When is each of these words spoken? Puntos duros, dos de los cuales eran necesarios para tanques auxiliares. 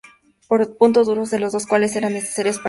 Puntos 0.79 1.05
duros, 1.05 1.29
dos 1.29 1.39
de 1.39 1.39
los 1.45 1.67
cuales 1.67 1.95
eran 1.95 2.13
necesarios 2.13 2.25
para 2.25 2.25
tanques 2.25 2.39
auxiliares. 2.39 2.59